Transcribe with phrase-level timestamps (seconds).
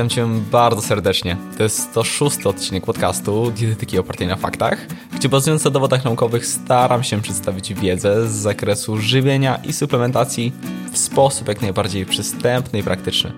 [0.00, 1.36] Witam Cię bardzo serdecznie.
[1.56, 7.02] To jest 106 odcinek podcastu Dietetyki opartej na faktach, gdzie bazując na dowodach naukowych staram
[7.02, 10.52] się przedstawić wiedzę z zakresu żywienia i suplementacji
[10.92, 13.32] w sposób jak najbardziej przystępny i praktyczny.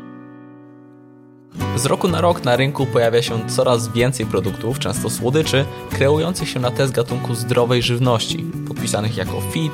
[1.77, 6.61] Z roku na rok na rynku pojawia się coraz więcej produktów, często słodyczy, kreujących się
[6.61, 9.73] na test gatunku zdrowej żywności, podpisanych jako fit,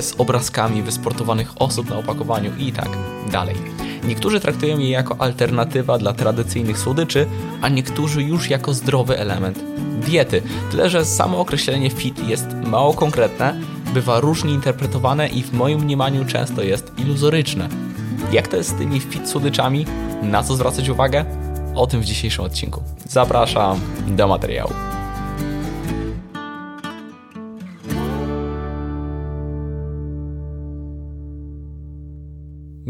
[0.00, 2.88] z obrazkami wysportowanych osób na opakowaniu i tak
[3.32, 3.56] dalej.
[4.04, 7.26] Niektórzy traktują je jako alternatywa dla tradycyjnych słodyczy,
[7.62, 9.58] a niektórzy już jako zdrowy element
[10.06, 10.42] diety.
[10.70, 13.60] Tyle, że samo określenie fit jest mało konkretne,
[13.94, 17.68] bywa różnie interpretowane i w moim mniemaniu często jest iluzoryczne.
[18.32, 19.86] Jak to jest z tymi fit słodyczami?
[20.22, 21.24] Na co zwracać uwagę?
[21.74, 22.82] O tym w dzisiejszym odcinku.
[23.08, 24.93] Zapraszam do materiału.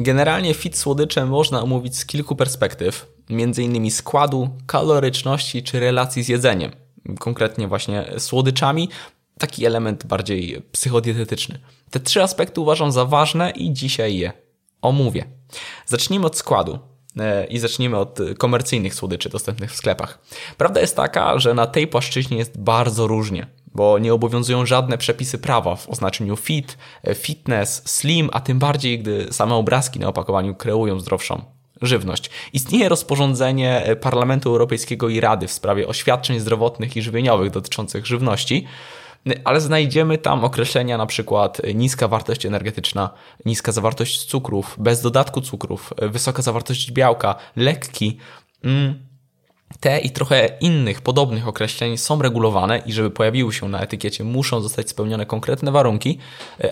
[0.04, 3.90] Generalnie fit słodycze można omówić z kilku perspektyw, m.in.
[3.90, 6.72] składu, kaloryczności czy relacji z jedzeniem.
[7.18, 8.88] Konkretnie właśnie słodyczami,
[9.38, 11.58] taki element bardziej psychodietetyczny.
[11.90, 14.32] Te trzy aspekty uważam za ważne i dzisiaj je
[14.82, 15.24] omówię.
[15.86, 16.78] Zacznijmy od składu
[17.18, 20.18] e, i zacznijmy od komercyjnych słodyczy dostępnych w sklepach.
[20.56, 25.38] Prawda jest taka, że na tej płaszczyźnie jest bardzo różnie bo nie obowiązują żadne przepisy
[25.38, 30.54] prawa w oznaczeniu fit, e, fitness, slim, a tym bardziej, gdy same obrazki na opakowaniu
[30.54, 31.42] kreują zdrowszą
[31.82, 32.30] żywność.
[32.52, 38.66] Istnieje rozporządzenie e, Parlamentu Europejskiego i Rady w sprawie oświadczeń zdrowotnych i żywieniowych dotyczących żywności,
[39.44, 43.10] ale znajdziemy tam określenia na przykład niska wartość energetyczna,
[43.44, 48.18] niska zawartość cukrów, bez dodatku cukrów, wysoka zawartość białka, lekki.
[48.64, 49.13] Mm,
[49.80, 54.60] te i trochę innych podobnych określeń są regulowane i żeby pojawiły się na etykiecie muszą
[54.60, 56.18] zostać spełnione konkretne warunki,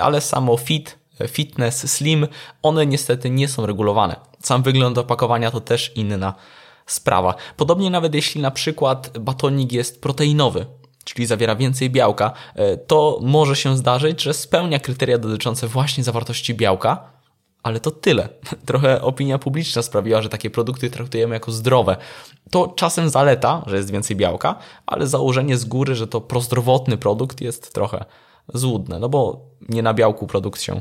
[0.01, 2.27] ale samo fit, fitness, slim,
[2.63, 4.17] one niestety nie są regulowane.
[4.43, 6.35] Sam wygląd opakowania to też inna
[6.87, 7.35] sprawa.
[7.57, 10.67] Podobnie nawet jeśli na przykład batonik jest proteinowy,
[11.05, 12.33] czyli zawiera więcej białka,
[12.87, 17.12] to może się zdarzyć, że spełnia kryteria dotyczące właśnie zawartości białka,
[17.63, 18.29] ale to tyle.
[18.67, 21.97] Trochę opinia publiczna sprawiła, że takie produkty traktujemy jako zdrowe.
[22.51, 27.41] To czasem zaleta, że jest więcej białka, ale założenie z góry, że to prozdrowotny produkt
[27.41, 28.05] jest trochę
[28.55, 30.81] złudne, no bo nie na białku produkt się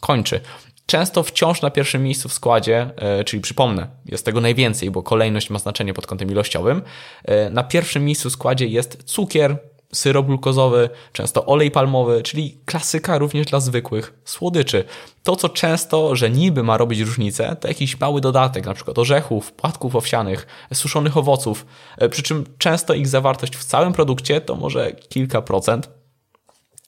[0.00, 0.40] kończy.
[0.86, 5.50] Często wciąż na pierwszym miejscu w składzie, e, czyli przypomnę, jest tego najwięcej, bo kolejność
[5.50, 6.82] ma znaczenie pod kątem ilościowym.
[7.24, 9.56] E, na pierwszym miejscu w składzie jest cukier,
[9.92, 14.84] syrop glukozowy, często olej palmowy, czyli klasyka również dla zwykłych słodyczy.
[15.22, 19.52] To, co często, że niby ma robić różnicę, to jakiś mały dodatek, na przykład orzechów,
[19.52, 21.66] płatków owsianych, suszonych owoców,
[21.98, 25.90] e, przy czym często ich zawartość w całym produkcie to może kilka procent.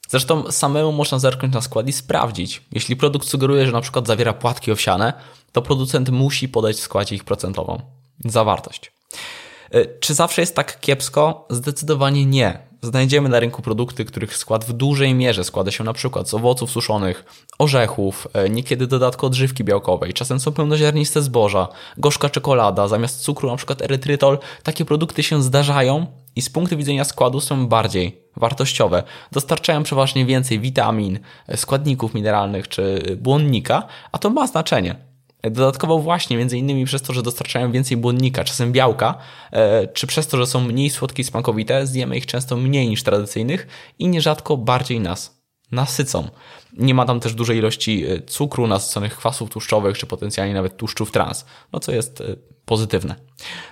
[0.08, 2.62] Zresztą samemu można zerknąć na skład i sprawdzić.
[2.72, 5.12] Jeśli produkt sugeruje, że na przykład zawiera płatki owsiane,
[5.52, 7.80] to producent musi podać w składzie ich procentową
[8.24, 8.92] zawartość.
[9.70, 11.46] E, czy zawsze jest tak kiepsko?
[11.50, 16.28] Zdecydowanie nie znajdziemy na rynku produkty, których skład w dużej mierze składa się na przykład
[16.28, 21.68] z owoców suszonych, orzechów, e, niekiedy dodatku odżywki białkowej, czasem są pełnoziarniste zboża,
[21.98, 24.38] gorzka czekolada, zamiast cukru na przykład erytrytol.
[24.62, 29.02] Takie produkty się zdarzają i z punktu widzenia składu są bardziej wartościowe.
[29.32, 31.18] Dostarczają przeważnie więcej witamin,
[31.48, 35.09] e, składników mineralnych czy błonnika, a to ma znaczenie.
[35.42, 39.18] Dodatkowo właśnie, między innymi przez to, że dostarczają więcej błonnika, czasem białka,
[39.52, 43.02] e, czy przez to, że są mniej słodkie i smakowite, zjemy ich często mniej niż
[43.02, 43.66] tradycyjnych
[43.98, 45.40] i nierzadko bardziej nas
[45.72, 46.28] nasycą.
[46.72, 51.10] Nie ma tam też dużej ilości e, cukru, nasyconych kwasów tłuszczowych, czy potencjalnie nawet tłuszczów
[51.10, 52.24] trans, no co jest e,
[52.70, 53.14] pozytywne.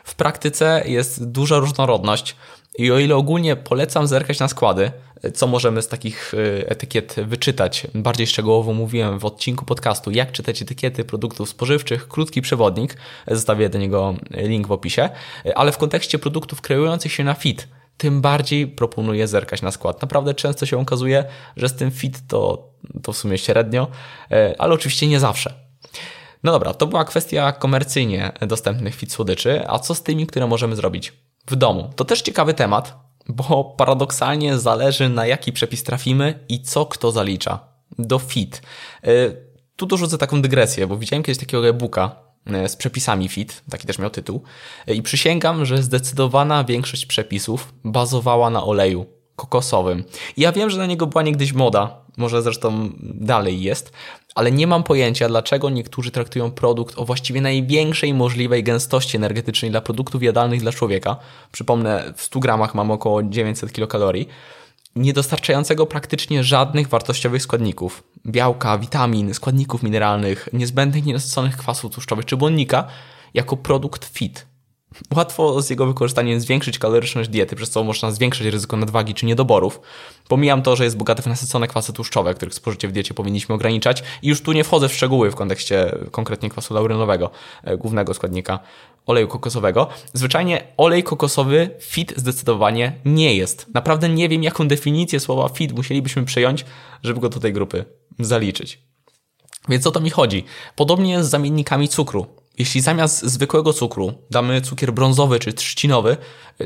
[0.04, 2.36] W praktyce jest duża różnorodność
[2.78, 4.91] i o ile ogólnie polecam zerkać na składy,
[5.34, 10.62] co możemy z takich y, etykiet wyczytać, bardziej szczegółowo mówiłem w odcinku podcastu, jak czytać
[10.62, 15.09] etykiety produktów spożywczych, krótki przewodnik, zostawię do niego link w opisie,
[15.54, 20.03] ale w kontekście produktów kreujących się na fit, tym bardziej proponuję zerkać na skład.
[20.03, 21.25] Naprawdę często się okazuje,
[21.56, 22.69] że z tym fit to,
[23.03, 23.86] to w sumie średnio,
[24.32, 25.68] y, ale oczywiście nie zawsze.
[26.43, 30.77] No dobra, to była kwestia komercyjnie dostępnych fit słodyczy, a co z tymi, które możemy
[30.77, 31.13] zrobić
[31.47, 31.91] w domu?
[31.97, 32.98] To też ciekawy temat,
[33.28, 37.60] bo paradoksalnie zależy na jaki przepis trafimy i co kto zalicza
[37.98, 38.63] do fit.
[39.04, 39.10] E,
[39.77, 42.16] tu dorzucę taką dygresję, bo widziałem kiedyś takiego e-booka
[42.47, 44.42] e, z przepisami fit, taki też miał tytuł,
[44.86, 50.05] e, i przysięgam, że zdecydowana większość przepisów bazowała na oleju kokosowym.
[50.37, 53.93] Ja wiem, że na niego była niegdyś moda, może zresztą dalej jest,
[54.35, 59.81] ale nie mam pojęcia, dlaczego niektórzy traktują produkt o właściwie największej możliwej gęstości energetycznej dla
[59.81, 61.17] produktów jadalnych dla człowieka.
[61.53, 64.29] Przypomnę, w 100 gramach mam około 900 kilokalorii
[64.97, 72.37] nie dostarczającego praktycznie żadnych wartościowych składników białka, witamin, składników mineralnych, niezbędnych nienasyconych kwasów tłuszczowych czy
[72.37, 72.87] błonnika
[73.35, 74.47] jako produkt fit.
[75.17, 79.81] Łatwo z jego wykorzystaniem zwiększyć kaloryczność diety, przez co można zwiększyć ryzyko nadwagi czy niedoborów.
[80.29, 84.03] Pomijam to, że jest bogaty w nasycone kwasy tłuszczowe, których spożycie w diecie powinniśmy ograniczać
[84.23, 87.31] i już tu nie wchodzę w szczegóły w kontekście konkretnie kwasu laurynowego,
[87.65, 88.59] e, głównego składnika
[89.07, 89.89] oleju kokosowego.
[90.13, 93.67] Zwyczajnie olej kokosowy fit zdecydowanie nie jest.
[93.75, 96.65] Naprawdę nie wiem, jaką definicję słowa fit musielibyśmy przyjąć,
[97.03, 97.85] żeby go do tej grupy
[98.19, 98.83] zaliczyć.
[99.69, 100.45] Więc o to mi chodzi.
[100.77, 102.27] Podobnie z zamiennikami cukru.
[102.59, 106.16] Jeśli zamiast zwykłego cukru damy cukier brązowy czy trzcinowy,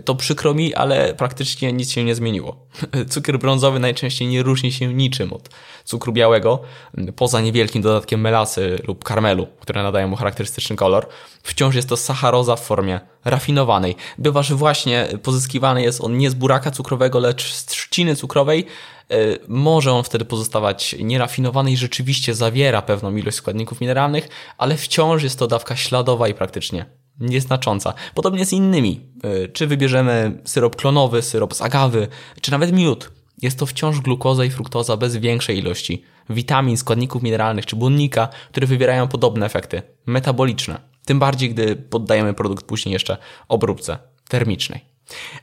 [0.04, 2.66] to przykro mi, ale praktycznie nic się nie zmieniło.
[3.10, 5.48] Cukier brązowy najczęściej nie różni się niczym od
[5.84, 6.62] cukru białego,
[7.16, 11.06] poza niewielkim dodatkiem melasy lub karmelu, które nadają mu charakterystyczny kolor.
[11.42, 13.96] Wciąż jest to sacharoza w formie rafinowanej.
[14.18, 18.66] Bywa, że właśnie pozyskiwany jest on nie z buraka cukrowego, lecz z trzciny cukrowej,
[19.12, 24.28] E, może on wtedy pozostawać nierafinowany i rzeczywiście zawiera pewną ilość składników mineralnych,
[24.58, 26.86] ale wciąż jest to dawka śladowa i praktycznie
[27.22, 27.94] nieznacząca.
[28.14, 29.00] Podobnie z innymi.
[29.22, 32.08] E, czy wybierzemy syrop klonowy, syrop z agawy,
[32.40, 33.10] czy nawet miód.
[33.42, 38.66] Jest to wciąż glukoza i fruktoza bez większej ilości witamin, składników mineralnych czy błonnika, które
[38.66, 40.80] wywierają podobne efekty metaboliczne.
[41.04, 43.16] Tym bardziej, gdy poddajemy produkt później jeszcze
[43.48, 43.98] obróbce
[44.28, 44.91] termicznej.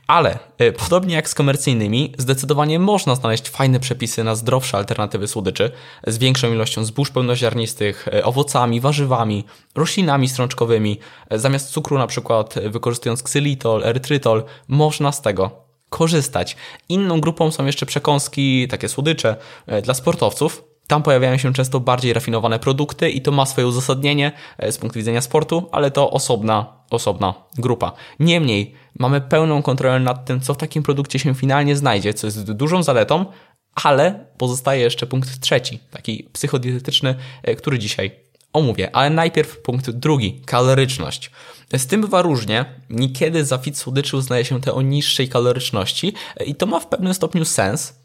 [0.06, 5.70] Ale y, podobnie jak z komercyjnymi, zdecydowanie można znaleźć fajne przepisy na zdrowsze alternatywy słodyczy
[6.06, 10.98] z większą ilością zbóż pełnoziarnistych, y, owocami, warzywami, roślinami strączkowymi.
[11.30, 15.50] Zamiast cukru na przykład wykorzystując ksylitol, erytrytol, można z tego
[15.88, 16.56] korzystać.
[16.88, 19.36] Inną grupą są jeszcze przekąski, takie słodycze
[19.82, 24.32] dla sportowców, tam pojawiają się często bardziej rafinowane produkty i to ma swoje uzasadnienie
[24.70, 27.92] z punktu widzenia sportu, ale to osobna, osobna grupa.
[28.20, 32.52] Niemniej mamy pełną kontrolę nad tym, co w takim produkcie się finalnie znajdzie, co jest
[32.52, 33.26] dużą zaletą,
[33.74, 38.10] ale pozostaje jeszcze punkt trzeci, taki psychodietetyczny, e, który dzisiaj
[38.52, 38.96] omówię.
[38.96, 41.30] Ale najpierw punkt drugi, kaloryczność.
[41.76, 42.64] Z tym bywa różnie.
[42.90, 46.86] Niekiedy za fit słodyczy uznaje się te o niższej kaloryczności e, i to ma w
[46.86, 47.99] pewnym stopniu sens,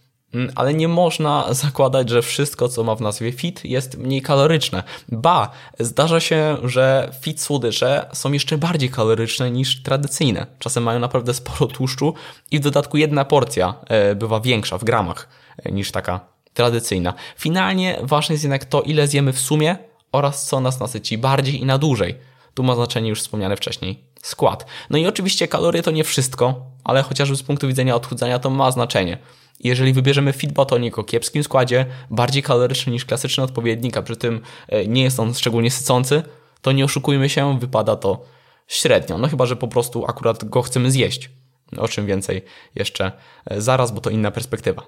[0.55, 4.83] ale nie można zakładać, że wszystko, co ma w nazwie fit, jest mniej kaloryczne.
[5.09, 10.47] Ba, zdarza się, że fit słodycze są jeszcze bardziej kaloryczne niż tradycyjne.
[10.59, 12.13] Czasem mają naprawdę sporo tłuszczu
[12.51, 16.19] i w dodatku jedna porcja e, bywa większa w gramach e, niż taka
[16.53, 17.13] tradycyjna.
[17.37, 19.77] Finalnie ważne jest jednak to, ile zjemy w sumie
[20.11, 22.15] oraz co nas nasyci bardziej i na dłużej.
[22.53, 24.65] Tu ma znaczenie już wspomniane wcześniej skład.
[24.89, 28.71] No i oczywiście kalorie to nie wszystko, ale chociażby z punktu widzenia odchudzania to ma
[28.71, 29.17] znaczenie.
[29.59, 34.41] Jeżeli wybierzemy Fit Batonik o kiepskim składzie, bardziej kaloryczny niż klasyczny odpowiednik, a przy tym
[34.67, 36.23] e, nie jest on szczególnie sycący,
[36.61, 38.25] to nie oszukujmy się, wypada to
[38.67, 39.17] średnio.
[39.17, 41.29] No chyba, że po prostu akurat go chcemy zjeść.
[41.77, 42.41] O czym więcej
[42.75, 43.11] jeszcze
[43.45, 44.87] e, zaraz, bo to inna perspektywa.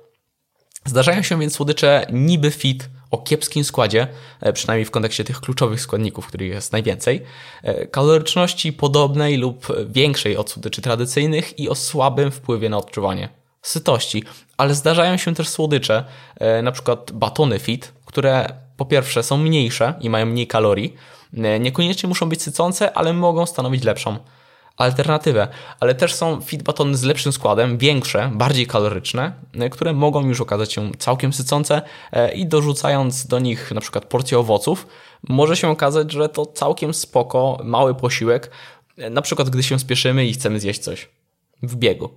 [0.86, 4.08] Zdarzają się więc słodycze niby fit o kiepskim składzie,
[4.42, 7.24] e, przynajmniej w kontekście tych kluczowych składników, których jest najwięcej,
[7.92, 13.30] kaloryczności podobnej lub większej od słodyczy tradycyjnych i o słabym wpływie na odczuwanie
[13.62, 14.24] sytości.
[14.58, 16.04] Ale zdarzają się też słodycze,
[16.36, 20.94] e, na przykład batony fit, które po pierwsze są mniejsze i mają mniej kalorii,
[21.34, 24.18] e, niekoniecznie muszą być sycące, ale mogą stanowić lepszą
[24.78, 25.48] alternatywę.
[25.80, 30.42] Ale też są fit batony z lepszym składem, większe, bardziej kaloryczne, e, które mogą już
[30.42, 31.82] okazać się całkiem sycące
[32.36, 34.88] i dorzucając do nich na przykład porcję owoców,
[35.30, 38.52] może się okazać, że to całkiem spoko, mały posiłek,
[39.12, 41.10] na przykład gdy się spieszymy i chcemy zjeść coś
[41.64, 42.10] w biegu.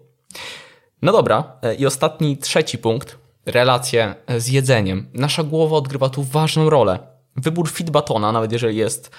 [1.02, 3.18] No dobra, e, i ostatni, trzeci punkt.
[3.46, 5.06] Relacje z jedzeniem.
[5.14, 6.98] Nasza głowa odgrywa tu ważną rolę.
[7.36, 9.10] Wybór fit batona, nawet jeżeli jest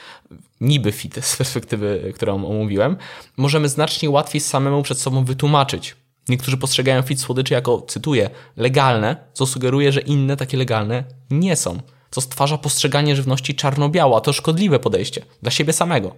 [0.61, 2.97] niby fit z perspektywy, którą omówiłem,
[3.37, 5.95] możemy znacznie łatwiej samemu przed sobą wytłumaczyć.
[6.29, 11.79] Niektórzy postrzegają fit słodyczy jako, cytuję, legalne, co sugeruje, że inne takie legalne nie są.
[12.11, 14.21] Co stwarza postrzeganie żywności czarno-biała.
[14.21, 16.15] To szkodliwe podejście dla siebie samego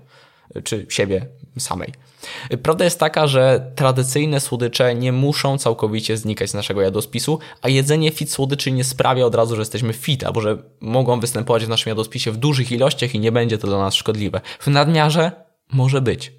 [0.63, 1.25] czy siebie
[1.59, 1.93] samej.
[2.63, 8.11] Prawda jest taka, że tradycyjne słodycze nie muszą całkowicie znikać z naszego jadłospisu, a jedzenie
[8.11, 11.89] fit słodyczy nie sprawia od razu, że jesteśmy fit, albo że mogą występować w naszym
[11.89, 14.41] jadłospisie w dużych ilościach i nie będzie to dla nas szkodliwe.
[14.59, 15.31] W nadmiarze
[15.71, 16.31] może być.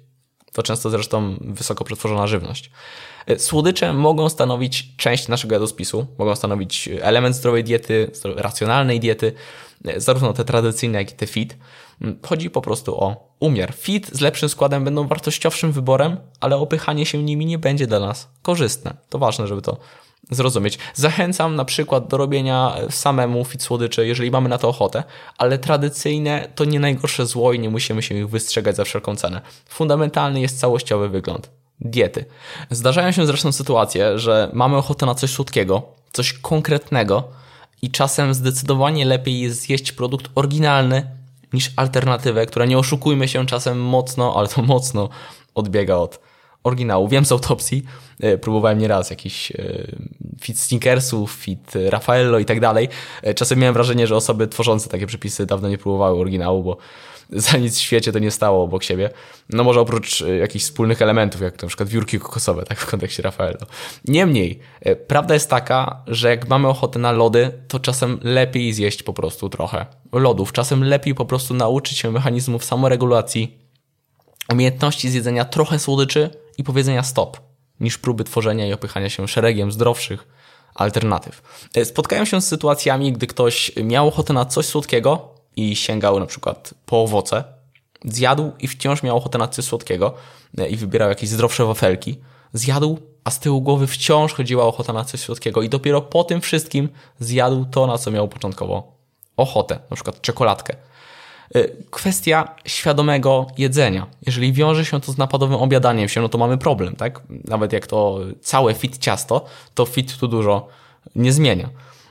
[0.53, 2.71] To często zresztą wysoko przetworzona żywność.
[3.37, 9.33] Słodycze mogą stanowić część naszego jadłospisu, mogą stanowić element zdrowej diety, racjonalnej diety,
[9.97, 11.57] zarówno te tradycyjne, jak i te fit.
[12.21, 13.73] Chodzi po prostu o umiar.
[13.73, 18.29] Fit z lepszym składem będą wartościowszym wyborem, ale opychanie się nimi nie będzie dla nas
[18.41, 18.93] korzystne.
[19.09, 19.77] To ważne, żeby to
[20.31, 20.79] zrozumieć.
[20.93, 25.03] Zachęcam na przykład do robienia samemu fit słodyczy, jeżeli mamy na to ochotę,
[25.37, 29.41] ale tradycyjne to nie najgorsze zło i nie musimy się ich wystrzegać za wszelką cenę.
[29.69, 32.25] Fundamentalny jest całościowy wygląd diety.
[32.69, 37.23] Zdarzają się zresztą sytuacje, że mamy ochotę na coś słodkiego, coś konkretnego
[37.81, 41.14] i czasem zdecydowanie lepiej jest zjeść produkt oryginalny
[41.55, 45.09] niż alternatywę, która nie oszukujmy się czasem mocno, ale to mocno
[45.55, 46.19] odbiega od
[46.63, 47.07] oryginału.
[47.07, 47.85] Wiem z autopsji,
[48.19, 49.55] e, próbowałem nieraz jakiś e,
[50.45, 52.89] fit Snickersów, fit Raffaello i tak dalej.
[53.21, 56.77] E, czasem miałem wrażenie, że osoby tworzące takie przepisy dawno nie próbowały oryginału, bo
[57.29, 59.09] za nic w świecie to nie stało obok siebie.
[59.49, 63.65] No może oprócz jakichś wspólnych elementów, jak na przykład wiórki kokosowe, tak w kontekście Raffaello.
[64.07, 64.59] Niemniej,
[65.07, 69.49] prawda jest taka, że jak mamy ochotę na lody, to czasem lepiej zjeść po prostu
[69.49, 70.51] trochę lodów.
[70.51, 73.57] Czasem lepiej po prostu nauczyć się mechanizmów samoregulacji,
[74.51, 77.37] umiejętności zjedzenia trochę słodyczy i powiedzenia stop,
[77.79, 80.34] niż próby tworzenia i opychania się szeregiem zdrowszych
[80.75, 81.41] alternatyw.
[81.75, 86.25] E, spotkałem się z sytuacjami, gdy ktoś miał ochotę na coś słodkiego i sięgał na
[86.25, 87.43] przykład po owoce,
[88.05, 90.13] zjadł i wciąż miał ochotę na coś słodkiego
[90.57, 92.17] e, i wybierał jakieś zdrowsze wafelki,
[92.53, 96.41] zjadł, a z tyłu głowy wciąż chodziła ochota na coś słodkiego i dopiero po tym
[96.41, 96.89] wszystkim
[97.19, 98.95] zjadł to, na co miał początkowo
[99.37, 100.75] ochotę, na przykład czekoladkę.
[101.55, 104.07] Y, kwestia świadomego jedzenia.
[104.25, 107.21] Jeżeli wiąże się to z napadowym obiadaniem się, no to mamy problem, tak?
[107.29, 110.67] Nawet jak to całe fit ciasto, to fit tu dużo
[111.15, 111.69] nie zmienia.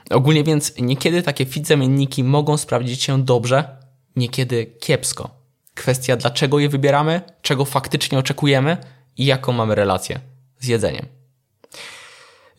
[0.09, 3.77] Ogólnie więc niekiedy takie fit zamienniki mogą sprawdzić się dobrze,
[4.15, 5.29] niekiedy kiepsko.
[5.75, 8.77] Kwestia dlaczego je wybieramy, czego faktycznie oczekujemy
[9.17, 10.19] i jaką mamy relację
[10.59, 11.05] z jedzeniem.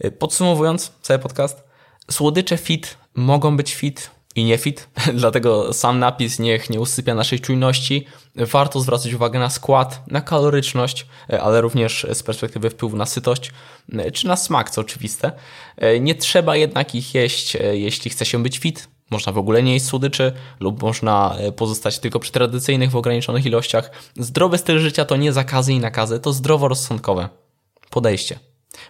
[0.05, 1.65] Y, podsumowując cały podcast,
[2.11, 7.41] słodycze fit mogą być fit, i nie fit, dlatego sam napis niech nie usypia naszej
[7.41, 8.07] czujności.
[8.37, 11.07] Warto zwracać uwagę na skład, na kaloryczność,
[11.41, 13.53] ale również z perspektywy wpływu na sytość,
[14.13, 15.33] czy na smak, co oczywiste.
[16.01, 18.89] Nie trzeba jednak ich jeść, jeśli chce się być fit.
[19.11, 23.91] Można w ogóle nie jeść słodyczy lub można pozostać tylko przy tradycyjnych w ograniczonych ilościach.
[24.17, 27.29] Zdrowy styl życia to nie zakazy i nakazy, to zdroworozsądkowe
[27.91, 28.39] podejście.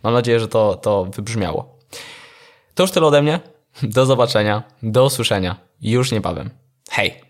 [0.03, 1.79] Mam nadzieję, że to, to wybrzmiało.
[2.75, 3.56] To już tyle ode mnie.
[3.83, 6.51] Do zobaczenia, do usłyszenia już niebawem.
[6.91, 7.26] Hej!